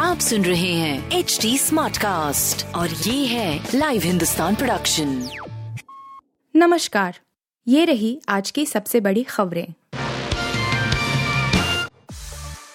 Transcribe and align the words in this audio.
आप 0.00 0.18
सुन 0.18 0.44
रहे 0.44 0.72
हैं 0.72 1.10
एच 1.10 1.38
डी 1.42 1.58
स्मार्ट 1.58 1.96
कास्ट 1.96 2.74
और 2.74 2.90
ये 2.90 3.26
है 3.26 3.68
लाइव 3.74 4.02
हिंदुस्तान 4.02 4.54
प्रोडक्शन 4.54 5.28
नमस्कार। 6.56 7.18
ये 7.68 7.84
रही 7.84 8.20
आज 8.28 8.50
की 8.50 8.66
सबसे 8.66 9.00
बड़ी 9.00 9.22
खबरें। 9.22 9.66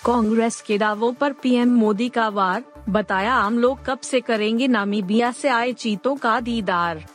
कांग्रेस 0.06 0.62
के 0.62 0.78
दावों 0.78 1.14
पर 1.14 1.32
पीएम 1.34 1.70
मोदी 1.70 2.10
का 2.10 2.30
वार 2.30 2.64
बताया 2.90 3.34
आम 3.34 3.60
लोग 3.60 3.86
कब 3.86 4.00
से 4.00 4.22
करेंगे 4.22 4.68
नामीबिया 4.68 5.32
से 5.32 5.50
आए 5.50 5.74
चीतों 5.74 6.16
का 6.16 6.40
दीदार। 6.40 7.06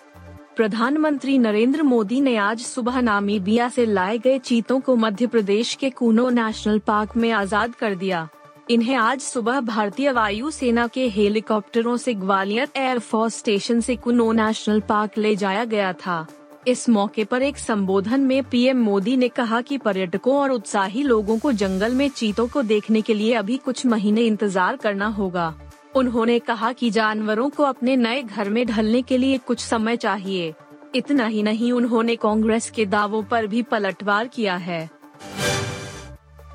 प्रधानमंत्री 0.56 1.36
नरेंद्र 1.38 1.82
मोदी 1.82 2.20
ने 2.20 2.36
आज 2.36 2.60
सुबह 2.60 3.00
नामीबिया 3.00 3.68
से 3.68 3.86
लाए 3.86 4.18
गए 4.18 4.38
चीतों 4.38 4.78
को 4.80 4.94
मध्य 4.96 5.26
प्रदेश 5.26 5.74
के 5.74 5.90
कूनो 5.90 6.28
नेशनल 6.30 6.78
पार्क 6.78 7.16
में 7.16 7.30
आज़ाद 7.32 7.74
कर 7.74 7.94
दिया। 7.94 8.28
इन्हें 8.70 8.94
आज 8.96 9.20
सुबह 9.20 9.60
भारतीय 9.62 10.10
वायु 10.12 10.50
सेना 10.50 10.86
के 10.86 11.08
हेलीकॉप्टरों 11.08 11.96
से 11.96 12.14
ग्वालियर 12.14 12.68
एयरफोर्स 12.76 13.38
स्टेशन 13.38 13.80
से 13.80 13.96
कुनो 13.96 14.30
नेशनल 14.32 14.80
पार्क 14.80 15.18
ले 15.18 15.34
जाया 15.36 15.64
गया 15.64 15.92
था। 15.96 16.26
इस 16.68 16.88
मौके 16.88 17.24
पर 17.24 17.42
एक 17.42 17.58
संबोधन 17.58 18.20
में 18.20 18.42
पीएम 18.44 18.82
मोदी 18.82 19.16
ने 19.16 19.28
कहा 19.30 19.60
कि 19.60 19.78
पर्यटकों 19.78 20.36
और 20.36 20.50
उत्साही 20.50 21.02
लोगों 21.02 21.38
को 21.38 21.52
जंगल 21.54 21.94
में 21.94 22.08
चीतों 22.10 22.46
को 22.48 22.62
देखने 22.62 23.02
के 23.02 23.14
लिए 23.14 23.34
अभी 23.34 23.56
कुछ 23.56 23.84
महीने 23.86 24.22
इंतज़ार 24.22 24.76
करना 24.76 25.06
होगा। 25.08 25.54
उन्होंने 25.96 26.38
कहा 26.38 26.72
कि 26.72 26.90
जानवरों 26.90 27.48
को 27.50 27.62
अपने 27.62 27.96
नए 27.96 28.22
घर 28.22 28.48
में 28.48 28.66
ढलने 28.66 29.02
के 29.02 29.18
लिए 29.18 29.38
कुछ 29.38 29.60
समय 29.60 29.96
चाहिए। 29.96 30.54
इतना 30.94 31.26
ही 31.26 31.42
नहीं, 31.42 31.72
उन्होंने 31.72 32.16
कांग्रेस 32.16 32.70
के 32.70 32.86
दावों 32.86 33.22
पर 33.22 33.46
भी 33.46 33.62
पलटवार 33.62 34.28
किया 34.28 34.56
है। 34.56 34.90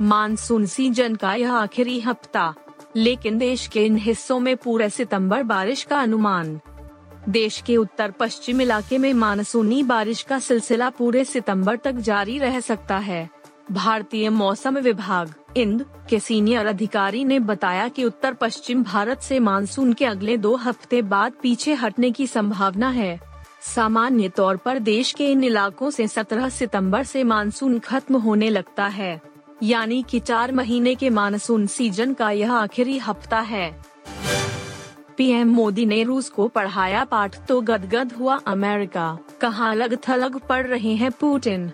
मानसून 0.01 0.65
सीज़न 0.65 1.15
का 1.15 1.33
यह 1.33 1.53
आखिरी 1.53 1.99
हफ़्ता, 1.99 2.53
लेकिन 2.95 3.37
देश 3.37 3.67
के 3.67 3.85
इन 3.85 3.97
हिस्सों 3.97 4.39
में 4.39 4.57
पूरे 4.57 4.89
सितंबर 4.89 5.43
बारिश 5.43 5.83
का 5.83 6.01
अनुमान। 6.01 6.59
देश 7.29 7.61
के 7.61 7.77
उत्तर 7.77 8.11
पश्चिम 8.11 8.61
इलाके 8.61 8.97
में 8.97 9.13
मानसूनी 9.13 9.83
बारिश 9.83 10.21
का 10.21 10.39
सिलसिला 10.39 10.89
पूरे 10.89 11.23
सितंबर 11.25 11.75
तक 11.75 11.91
जारी 11.91 12.37
रह 12.37 12.59
सकता 12.59 12.97
है। 12.97 13.29
भारतीय 13.71 14.29
मौसम 14.29 14.77
विभाग, 14.77 15.33
इंद 15.57 15.85
के 16.09 16.19
सीनियर 16.19 16.65
अधिकारी 16.65 17.23
ने 17.23 17.39
बताया 17.39 17.87
कि 17.87 18.03
उत्तर 18.03 18.33
पश्चिम 18.33 18.83
भारत 18.83 19.21
से 19.21 19.39
मानसून 19.39 19.93
के 19.93 20.05
अगले 20.05 20.37
दो 20.37 20.55
हफ़्ते 20.55 21.01
बाद 21.01 21.33
पीछे 21.41 21.73
हटने 21.73 22.11
की 22.11 22.27
संभावना 22.27 22.89
है। 22.89 23.19
सामान्य 23.61 24.29
तौर 24.29 24.57
पर 24.57 24.79
देश 24.79 25.11
के 25.11 25.31
इन 25.31 25.43
इलाकों 25.43 25.89
से 25.89 26.07
17 26.07 26.49
सितंबर 26.49 27.03
से 27.03 27.23
मानसून 27.23 27.79
खत्म 27.79 28.15
होने 28.15 28.49
लगता 28.49 28.87
है। 28.87 29.21
यानी 29.63 30.03
कि 30.09 30.19
चार 30.19 30.51
महीने 30.51 30.95
के 30.95 31.09
मानसून 31.09 31.67
सीज़न 31.67 32.13
का 32.13 32.31
यह 32.31 32.53
आखिरी 32.53 32.97
हफ़्ता 32.97 33.39
है। 33.39 33.81
पीएम 35.17 35.49
मोदी 35.49 35.85
ने 35.85 36.03
रूस 36.03 36.29
को 36.29 36.47
पढ़ाया 36.47 37.03
पाठ 37.03 37.35
तो 37.47 37.61
गदगद 37.61 38.13
हुआ 38.13 38.39
अमेरिका। 38.47 39.17
कहाँ 39.41 39.71
अलग 39.71 39.97
थलग 40.09 40.39
पढ़ 40.39 40.67
रहे 40.67 40.95
हैं 40.95 41.11
पुतिन? 41.11 41.71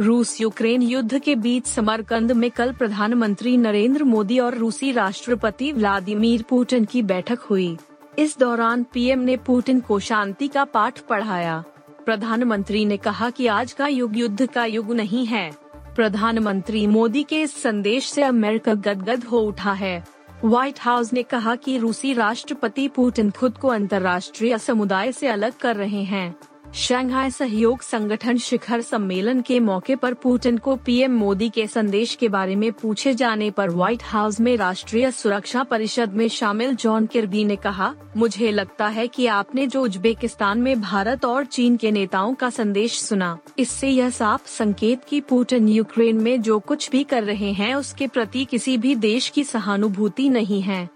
रूस 0.00 0.40
यूक्रेन 0.40 0.82
युद्ध 0.82 1.18
के 1.18 1.34
बीच 1.34 1.66
समरकंद 1.66 2.32
में 2.32 2.50
कल 2.50 2.72
प्रधानमंत्री 2.72 3.56
नरेंद्र 3.56 4.04
मोदी 4.04 4.38
और 4.38 4.54
रूसी 4.54 4.92
राष्ट्रपति 4.92 5.72
व्लादिमीर 5.72 6.42
पुतिन 6.42 6.84
की 6.84 7.02
बैठक 7.02 7.38
हुई। 7.40 7.76
इस 8.18 8.38
दौरान 8.38 8.86
पीएम 8.92 9.18
ने 9.18 9.36
पुतिन 9.36 9.80
को 9.80 9.98
शांति 9.98 10.48
का 10.48 10.64
पाठ 10.64 11.00
पढ़ाया। 11.00 11.64
प्रधानमंत्री 12.06 12.84
ने 12.84 12.96
कहा 12.96 13.30
कि 13.30 13.46
आज 13.46 13.72
का 13.72 13.86
युग 13.86 14.16
युद्ध 14.18 14.46
का 14.46 14.64
युग 14.64 14.92
नहीं 14.92 15.26
है। 15.26 15.50
प्रधानमंत्री 15.96 16.86
मोदी 16.86 17.22
के 17.22 17.42
इस 17.42 17.62
संदेश 17.62 18.10
से 18.10 18.22
अमेरिका 18.22 18.74
गदगद 18.74 19.24
हो 19.24 19.38
उठा 19.38 19.72
है। 19.72 20.04
व्हाइट 20.44 20.80
हाउस 20.80 21.12
ने 21.12 21.22
कहा 21.22 21.54
कि 21.54 21.78
रूसी 21.78 22.12
राष्ट्रपति 22.12 22.88
पुतिन 22.88 23.30
खुद 23.30 23.58
को 23.58 23.68
अंतर्राष्ट्रीय 23.68 24.58
समुदाय 24.58 25.12
से 25.12 25.28
अलग 25.28 25.52
कर 25.52 25.76
रहे 25.76 26.02
हैं। 26.02 26.36
शंघाई 26.74 27.30
सहयोग 27.30 27.82
संगठन 27.82 28.36
शिखर 28.36 28.80
सम्मेलन 28.80 29.40
के 29.40 29.58
मौके 29.60 29.94
पर 29.96 30.14
पुतिन 30.14 30.56
को 30.58 30.74
पीएम 30.76 31.12
मोदी 31.12 31.48
के 31.48 31.66
संदेश 31.66 32.14
के 32.14 32.28
बारे 32.28 32.56
में 32.56 32.72
पूछे 32.72 33.14
जाने 33.14 33.50
पर 33.50 33.70
व्हाइट 33.70 34.02
हाउस 34.02 34.40
में 34.40 34.56
राष्ट्रीय 34.56 35.10
सुरक्षा 35.10 35.62
परिषद 35.62 36.12
में 36.12 36.26
शामिल 36.28 36.74
जॉन 36.74 37.06
किर्बी 37.06 37.44
ने 37.44 37.56
कहा, 37.56 37.94
मुझे 38.16 38.50
लगता 38.52 38.88
है 38.88 39.06
कि 39.08 39.26
आपने 39.26 39.66
जो 39.66 39.82
उज्बेकिस्तान 39.82 40.60
में 40.60 40.80
भारत 40.80 41.24
और 41.24 41.44
चीन 41.44 41.76
के 41.76 41.90
नेताओं 41.90 42.34
का 42.34 42.50
संदेश 42.50 43.00
सुना, 43.00 43.36
इससे 43.58 43.88
यह 43.88 44.10
साफ़ 44.10 44.48
संकेत 44.48 45.04
कि 45.08 45.20
पुतिन 45.20 45.68
यूक्रेन 45.68 46.16
में 46.16 46.40
जो 46.42 46.58
कुछ 46.58 46.90
भी 46.90 47.02
कर 47.04 47.24
रहे 47.24 47.52
हैं 47.52 47.74
उसके 47.74 48.06
प्रति 48.06 48.44
किसी 48.44 48.76
भी 48.78 48.94
देश 48.96 49.28
की 49.28 49.44
सहानुभूति 49.44 50.28
नहीं 50.28 50.62
है। 50.62 50.88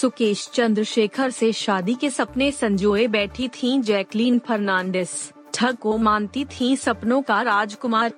सुकेश 0.00 0.50
चंद्रशेखर 0.54 1.30
से 1.30 1.52
शादी 1.52 1.94
के 1.94 2.10
सपने 2.10 2.52
संजोए 2.52 3.06
बैठी 3.06 3.48
थीं 3.48 3.82
जैकलीन 3.82 4.38
फर्नांडिस। 4.38 5.32
ठग 5.54 5.76
को 5.76 5.98
मानती 5.98 6.44
थीं 6.44 6.76
सपनों 6.76 7.22
का 7.22 7.42
राजकुमार। 7.42 8.12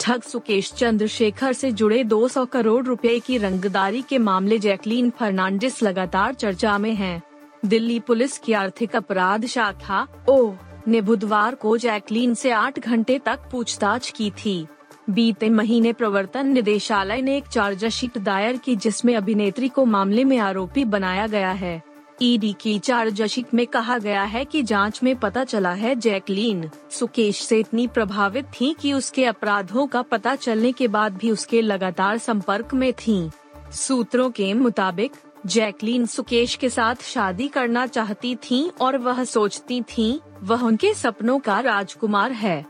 ठग 0.00 0.22
सुकेश 0.22 0.72
चंद्रशेखर 0.72 1.52
से 1.52 1.72
जुड़े 1.72 2.04
200 2.04 2.44
करोड़ 2.44 2.84
रुपए 2.84 3.18
की 3.18 3.38
रंगदारी 3.38 4.02
के 4.02 4.18
मामले 4.18 4.58
जैकलीन 4.58 5.10
फर्नांडिस 5.10 5.82
लगातार 5.82 6.34
चर्चा 6.34 6.78
में 6.78 6.94
हैं। 6.94 7.22
दिल्ली 7.64 8.00
पुलिस 8.00 8.38
की 8.38 8.52
आर्थिक 8.52 8.96
अपराध 8.96 9.46
शाखा, 9.46 10.24
ओ, 10.28 10.52
ने 10.88 11.00
बुधवार 11.00 11.54
को 11.54 11.76
जैकलीन 11.76 12.34
से 12.34 12.50
आठ 12.50 12.78
घंटे 12.78 13.18
तक 13.18 13.38
पूछताछ 13.52 14.10
की 14.10 14.30
थी। 14.30 14.66
बीते 15.10 15.50
महीने 15.50 15.92
प्रवर्तन 15.92 16.46
निदेशालय 16.46 17.22
ने 17.22 17.36
एक 17.36 17.46
चार्जशीट 17.46 18.18
दायर 18.18 18.56
की 18.56 18.76
जिसमें 18.76 19.16
अभिनेत्री 19.16 19.68
को 19.68 19.84
मामले 19.84 20.24
में 20.24 20.38
आरोपी 20.38 20.84
बनाया 20.84 21.26
गया 21.26 21.50
है 21.52 21.82
ईडी 22.22 22.54
की 22.60 22.78
चार्जशीट 22.78 23.54
में 23.54 23.66
कहा 23.66 23.98
गया 23.98 24.22
है 24.22 24.44
कि 24.44 24.62
जाँच 24.62 25.02
में 25.02 25.14
पता 25.16 25.44
चला 25.44 25.72
है 25.72 25.94
जैकलीन 25.96 26.70
सुकेश 26.90 27.40
से 27.42 27.58
इतनी 27.60 27.86
प्रभावित 27.86 28.46
थी 28.60 28.74
कि 28.80 28.92
उसके 28.92 29.24
अपराधों 29.24 29.86
का 29.86 30.02
पता 30.02 30.34
चलने 30.36 30.72
के 30.72 30.88
बाद 30.88 31.16
भी 31.16 31.30
उसके 31.30 31.62
लगातार 31.62 32.18
संपर्क 32.18 32.74
में 32.74 32.92
थीं। 32.92 33.30
सूत्रों 33.72 34.30
के 34.30 34.52
मुताबिक, 34.54 35.12
जैकलीन 35.46 36.06
सुकेश 36.06 36.54
के 36.54 36.68
साथ 36.68 37.02
शादी 37.02 37.48
करना 37.48 37.86
चाहती 37.86 38.34
थीं 38.36 38.68
और 38.80 38.98
वह 38.98 39.24
सोचती 39.24 39.80
थीं, 39.82 40.18
वह 40.42 40.62
उनके 40.62 40.94
सपनों 40.94 41.38
का 41.38 41.60
राजकुमार 41.60 42.32
है 42.32 42.64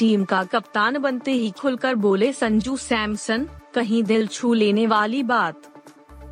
टीम 0.00 0.24
का 0.24 0.44
कप्तान 0.44 0.98
बनते 0.98 1.32
ही 1.32 1.50
खुलकर 1.50 1.94
बोले 1.94 2.32
संजू 2.32 2.76
सैमसन 2.76 3.48
कहीं 3.74 4.02
दिल 4.02 4.26
छू 4.26 4.54
लेने 4.54 4.86
वाली 4.86 5.22
बात। 5.22 5.62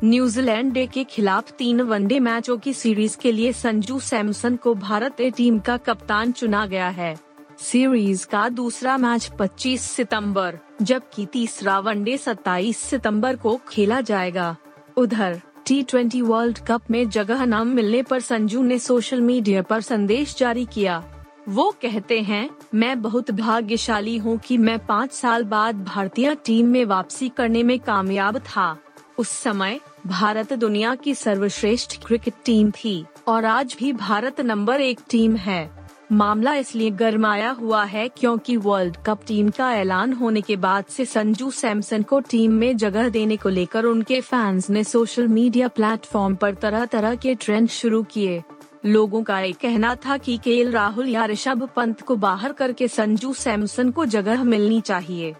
न्यूजीलैंड 0.03 0.73
डे 0.73 0.87
के 0.87 1.03
खिलाफ 1.03 1.51
तीन 1.51 1.81
वनडे 1.81 2.19
मैचों 2.19 2.57
की 2.57 2.73
सीरीज़ 2.73 3.17
के 3.17 3.31
लिए 3.31 3.53
संजू 3.53 3.99
सैमसन 3.99 4.55
को 4.55 4.73
भारत 4.73 5.21
ए 5.21 5.29
टीम 5.29 5.59
का 5.59 5.77
कप्तान 5.77 6.31
चुना 6.31 6.65
गया 6.65 6.89
है। 6.89 7.19
सीरीज़ 7.59 8.27
का 8.27 8.49
दूसरा 8.49 8.97
मैच 8.97 9.31
25 9.39 9.81
सितंबर, 9.81 10.57
जबकि 10.81 11.25
तीसरा 11.25 11.79
वनडे 11.79 12.17
27 12.17 12.77
सितंबर 12.77 13.35
को 13.35 13.59
खेला 13.69 14.01
जाएगा। 14.01 14.55
उधर 14.97 15.41
टी 15.65 15.83
ट्वेंटी 15.83 16.21
वर्ल्ड 16.21 16.59
कप 16.59 16.91
में 16.91 17.09
जगह 17.09 17.45
न 17.45 17.67
मिलने 17.67 18.03
पर 18.03 18.19
संजू 18.19 18.63
ने 18.63 18.79
सोशल 18.79 19.21
मीडिया 19.21 19.61
पर 19.61 19.81
संदेश 19.81 20.37
जारी 20.37 20.65
किया। 20.65 21.18
वो 21.49 21.69
कहते 21.81 22.19
हैं, 22.21 22.49
मैं 22.73 23.01
बहुत 23.01 23.29
भाग्यशाली 23.31 24.17
हूँ 24.17 24.37
कि 24.37 24.57
मैं 24.57 24.77
पाँच 24.79 25.11
साल 25.11 25.43
बाद 25.43 25.83
भारतीय 25.83 26.35
टीम 26.35 26.67
में 26.67 26.83
वापसी 26.85 27.29
करने 27.29 27.63
में 27.63 27.79
कामयाब 27.79 28.37
था। 28.37 28.77
उस 29.17 29.29
समय, 29.29 29.79
भारत 30.07 30.53
दुनिया 30.53 30.93
की 30.95 31.13
सर्वश्रेष्ठ 31.15 31.97
क्रिकेट 32.05 32.33
टीम 32.45 32.69
थी, 32.71 33.05
और 33.27 33.45
आज 33.45 33.75
भी 33.79 33.91
भारत 33.93 34.41
नंबर 34.41 34.81
एक 34.81 34.99
टीम 35.09 35.35
है। 35.35 35.69
मामला 36.11 36.53
इसलिए 36.55 36.89
गरमाया 36.91 37.49
हुआ 37.51 37.83
है 37.83 38.07
क्योंकि 38.07 38.57
वर्ल्ड 38.57 38.97
कप 39.05 39.19
टीम 39.27 39.49
का 39.49 39.73
ऐलान 39.73 40.13
होने 40.13 40.41
के 40.41 40.55
बाद 40.55 40.85
से 40.85 41.05
संजू 41.05 41.51
सैमसन 41.51 42.03
को 42.03 42.19
टीम 42.19 42.53
में 42.53 42.77
जगह 42.77 43.09
देने 43.09 43.37
को 43.37 43.49
लेकर 43.49 43.85
उनके 43.85 44.21
फैंस 44.21 44.69
ने 44.69 44.83
सोशल 44.83 45.27
मीडिया 45.27 45.67
प्लेटफॉर्म 45.67 46.35
पर 46.35 46.53
तरह 46.53 46.85
तरह 46.85 47.15
के 47.15 47.35
ट्रेंड 47.35 47.69
शुरू 47.69 48.03
किए। 48.03 48.41
लोगों 48.85 49.23
का 49.23 49.39
एक 49.39 49.57
कहना 49.57 49.95
था 49.95 50.17
कि 50.17 50.37
केएल 50.37 50.71
राहुल 50.71 51.09
या 51.09 51.25
ऋषभ 51.25 51.69
पंत 51.75 52.01
को 52.01 52.15
बाहर 52.15 52.53
करके 52.53 52.87
संजू 52.87 53.33
सैमसन 53.33 53.91
को 53.91 54.05
जगह 54.05 54.43
मिलनी 54.43 54.81
चाहिए। 54.81 55.35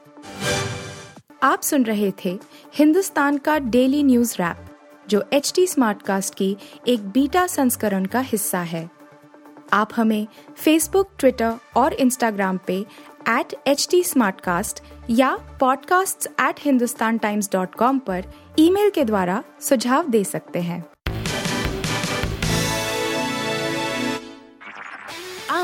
आप 1.44 1.62
सुन 1.62 1.84
रहे 1.84 2.14
थे 2.26 2.40
हिंदुस्तान 2.76 3.38
का 3.38 3.60
डेली 3.60 4.04
न्यूज़ 4.04 4.36
रैप, 4.36 4.66
जो 5.10 5.24
एच 5.34 5.54
टी 5.56 5.68
स्मार्ट 5.68 6.02
कास्ट 6.02 6.36
की 6.36 6.58
एक 6.88 7.10
बीटा 7.10 7.48
संस्करण 7.48 8.06
का 8.06 8.20
हिस्सा 8.20 8.60
है। 8.60 8.90
आप 9.74 9.90
हमें 9.96 10.28
फेसबुक 10.58 11.10
ट्विटर 11.20 11.54
और 11.76 11.94
इंस्टाग्राम 11.94 12.60
पे 12.68 12.86
एट 13.30 13.56
एच 13.68 13.88
टी 13.92 14.04
या 15.10 15.40
podcasts@hindustantimes.com 15.64 18.00
पर 18.00 18.24
ईमेल 18.60 18.90
के 18.90 19.06
द्वारा 19.06 19.44
सुझाव 19.62 20.10
दे 20.10 20.24
सकते 20.24 20.60
हैं। 20.60 20.86